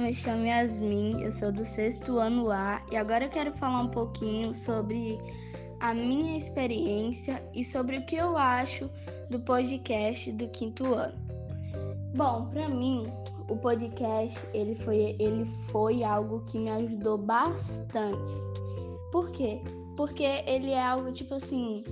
[0.00, 3.88] me chamo Yasmin, eu sou do sexto ano A e agora eu quero falar um
[3.88, 5.18] pouquinho sobre
[5.80, 8.88] a minha experiência e sobre o que eu acho
[9.28, 11.14] do podcast do quinto ano.
[12.14, 13.06] Bom, para mim,
[13.48, 18.32] o podcast ele foi, ele foi algo que me ajudou bastante.
[19.10, 19.60] Por quê?
[19.98, 21.82] Porque ele é algo tipo assim,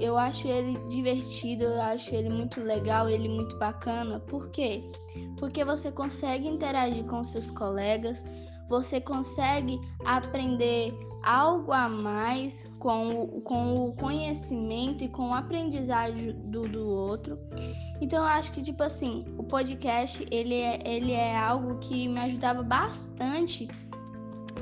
[0.00, 4.18] eu acho ele divertido, eu acho ele muito legal, ele muito bacana.
[4.18, 4.82] Por quê?
[5.38, 8.26] Porque você consegue interagir com seus colegas,
[8.68, 16.32] você consegue aprender algo a mais com o, com o conhecimento e com o aprendizado
[16.50, 17.38] do, do outro.
[18.00, 22.18] Então eu acho que tipo assim, o podcast ele é, ele é algo que me
[22.18, 23.68] ajudava bastante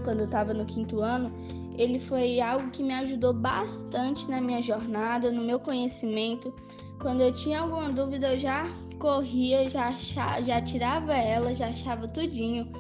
[0.02, 1.33] quando eu estava no quinto ano.
[1.79, 6.55] Ele foi algo que me ajudou bastante na minha jornada, no meu conhecimento.
[7.01, 12.06] Quando eu tinha alguma dúvida, eu já corria, já, achava, já tirava ela, já achava
[12.06, 12.70] tudinho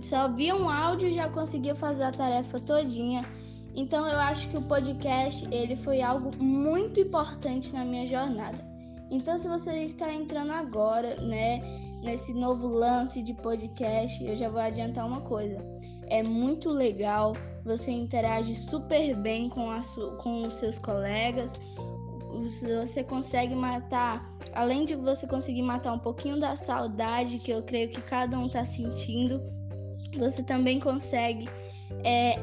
[0.00, 3.24] só via um áudio e já conseguia fazer a tarefa todinha.
[3.74, 8.62] Então eu acho que o podcast ele foi algo muito importante na minha jornada.
[9.10, 11.60] Então se você está entrando agora, né,
[12.02, 15.58] nesse novo lance de podcast, eu já vou adiantar uma coisa.
[16.08, 19.80] É muito legal, você interage super bem com, a,
[20.22, 21.54] com os seus colegas,
[22.60, 27.88] você consegue matar, além de você conseguir matar um pouquinho da saudade que eu creio
[27.88, 29.40] que cada um está sentindo,
[30.18, 31.48] você também consegue
[32.04, 32.36] é,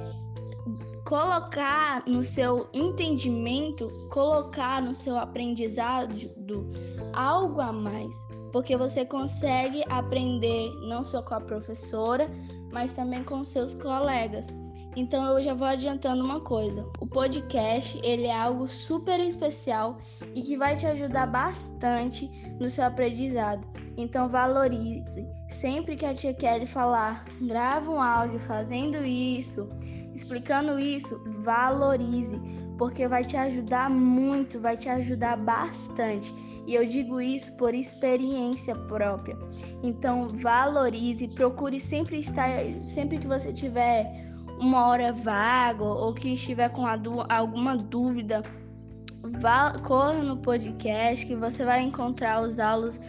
[1.05, 6.31] colocar no seu entendimento, colocar no seu aprendizado
[7.13, 8.15] algo a mais,
[8.51, 12.29] porque você consegue aprender não só com a professora,
[12.71, 14.47] mas também com seus colegas.
[14.95, 16.85] Então eu já vou adiantando uma coisa.
[16.99, 19.97] O podcast, ele é algo super especial
[20.35, 22.29] e que vai te ajudar bastante
[22.59, 23.65] no seu aprendizado.
[23.95, 25.25] Então valorize.
[25.49, 29.69] Sempre que a tia Kelly falar, grava um áudio fazendo isso,
[30.13, 32.39] explicando isso, valorize,
[32.77, 36.33] porque vai te ajudar muito, vai te ajudar bastante.
[36.67, 39.37] E eu digo isso por experiência própria.
[39.83, 42.49] Então valorize, procure sempre estar,
[42.83, 44.05] sempre que você tiver
[44.59, 48.43] uma hora vaga ou que estiver com alguma dúvida,
[49.39, 52.99] vá, corra no podcast que você vai encontrar os aulas,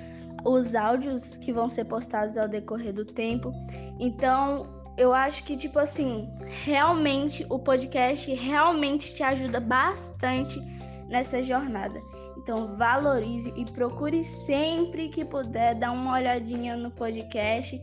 [0.44, 3.52] os áudios que vão ser postados ao decorrer do tempo.
[4.00, 6.30] Então, eu acho que tipo assim,
[6.64, 10.60] realmente o podcast realmente te ajuda bastante
[11.08, 12.00] nessa jornada.
[12.36, 17.80] Então valorize e procure sempre que puder dar uma olhadinha no podcast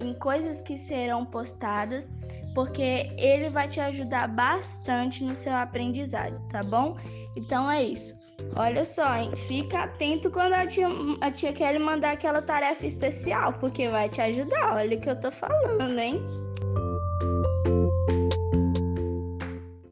[0.00, 2.10] em coisas que serão postadas
[2.54, 6.96] porque ele vai te ajudar bastante no seu aprendizado, tá bom?
[7.36, 8.14] Então é isso.
[8.56, 9.34] Olha só, hein?
[9.48, 10.86] Fica atento quando a tia,
[11.20, 14.76] a tia quer mandar aquela tarefa especial, porque vai te ajudar.
[14.76, 16.41] Olha o que eu tô falando, hein?